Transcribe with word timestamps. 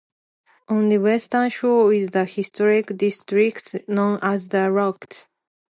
On 0.67 0.89
the 0.89 0.97
western 0.97 1.51
shore 1.51 1.93
is 1.93 2.09
the 2.09 2.25
historic 2.25 2.97
district 2.97 3.87
known 3.87 4.17
as 4.23 4.49
The 4.49 4.71
Rocks. 4.71 5.27